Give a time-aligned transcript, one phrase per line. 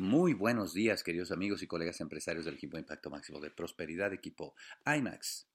[0.00, 4.14] Muy buenos días, queridos amigos y colegas empresarios del equipo de Impacto Máximo de Prosperidad,
[4.14, 4.54] equipo
[4.86, 5.46] IMAX.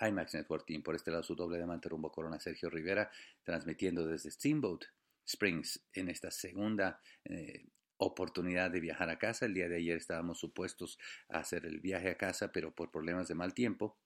[0.00, 3.12] IMAX Network Team, por este lado su doble diamante rumbo Corona Sergio Rivera,
[3.44, 4.86] transmitiendo desde Steamboat
[5.24, 7.64] Springs en esta segunda eh,
[7.98, 9.46] oportunidad de viajar a casa.
[9.46, 10.98] El día de ayer estábamos supuestos
[11.28, 13.96] a hacer el viaje a casa, pero por problemas de mal tiempo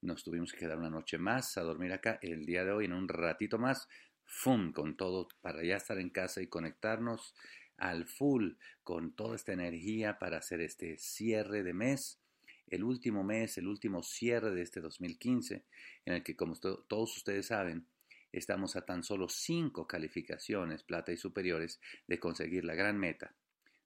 [0.00, 2.20] nos tuvimos que quedar una noche más a dormir acá.
[2.22, 3.88] El día de hoy, en un ratito más,
[4.24, 4.72] ¡fum!
[4.72, 7.34] con todo para ya estar en casa y conectarnos
[7.82, 8.52] al full
[8.84, 12.20] con toda esta energía para hacer este cierre de mes,
[12.68, 15.64] el último mes, el último cierre de este 2015,
[16.06, 17.84] en el que, como todos ustedes saben,
[18.30, 23.34] estamos a tan solo cinco calificaciones, plata y superiores, de conseguir la gran meta,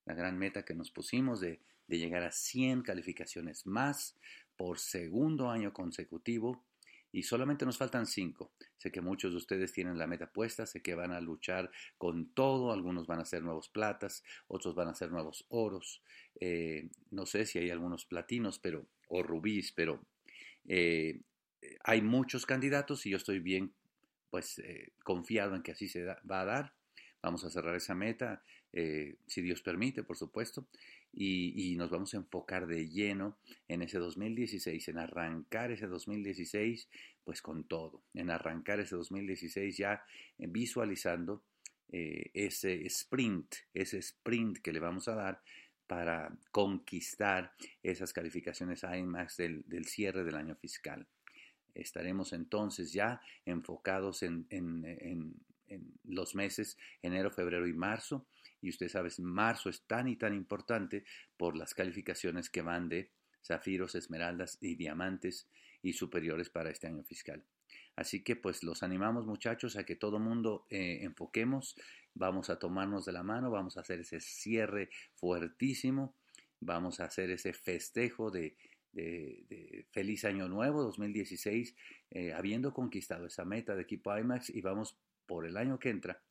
[0.04, 4.14] la gran meta que nos pusimos de, de llegar a 100 calificaciones más
[4.58, 6.62] por segundo año consecutivo
[7.16, 8.52] y solamente nos faltan cinco.
[8.76, 12.28] Sé que muchos de ustedes tienen la meta puesta, sé que van a luchar con
[12.34, 16.02] todo, algunos van a ser nuevos platas, otros van a ser nuevos oros,
[16.38, 20.04] eh, no sé si hay algunos platinos pero, o rubíes, pero
[20.68, 21.22] eh,
[21.84, 23.72] hay muchos candidatos y yo estoy bien
[24.28, 26.75] pues eh, confiado en que así se va a dar.
[27.26, 30.68] Vamos a cerrar esa meta, si Dios permite, por supuesto
[31.12, 36.88] y, nos vamos a enfocar de lleno en ese 2016, en arrancar ese 2016
[37.24, 40.04] pues con todo, en arrancar ese 2016 ya
[40.38, 41.42] visualizando
[41.90, 45.42] eh, ese sprint, ese sprint que le vamos a dar
[45.88, 51.08] para conquistar esas calificaciones IMAX del, cierre del año fiscal.
[51.74, 55.34] Estaremos entonces ya enfocados en, en, en, en
[56.08, 58.26] los meses enero, febrero y marzo
[58.60, 61.04] y usted sabe, marzo es tan y tan importante
[61.36, 63.10] por las calificaciones que van de
[63.44, 65.48] zafiros, esmeraldas y diamantes
[65.82, 67.44] y superiores para este año fiscal.
[67.94, 71.76] Así que pues los animamos muchachos a que todo mundo eh, enfoquemos,
[72.14, 76.14] vamos a tomarnos de la mano, vamos a hacer ese cierre fuertísimo,
[76.60, 78.56] vamos a hacer ese festejo de,
[79.90, 81.76] feliz año nuevo 2016,
[82.10, 86.22] eh, habiendo conquistado esa meta de equipo IMAX y vamos por el año que entra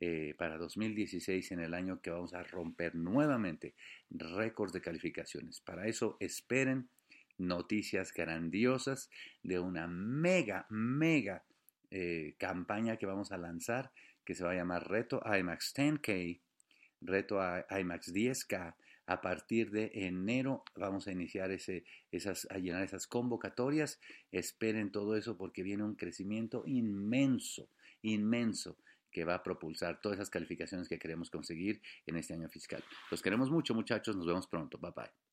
[0.00, 3.74] eh, para 2016 en el año que vamos a romper nuevamente
[4.10, 5.60] récords de calificaciones.
[5.60, 6.88] Para eso esperen
[7.36, 9.10] noticias grandiosas
[9.42, 11.44] de una mega, mega
[11.90, 13.92] eh, campaña que vamos a lanzar
[14.24, 16.40] que se va a llamar Reto IMAX 10K,
[17.00, 17.40] Reto
[17.70, 18.74] IMAX 10K.
[19.08, 24.00] A partir de enero vamos a iniciar esas, a llenar esas convocatorias.
[24.32, 27.70] Esperen todo eso porque viene un crecimiento inmenso,
[28.02, 28.76] inmenso
[29.10, 32.84] que va a propulsar todas esas calificaciones que queremos conseguir en este año fiscal.
[33.10, 34.14] Los queremos mucho, muchachos.
[34.14, 34.76] Nos vemos pronto.
[34.76, 35.28] Bye bye.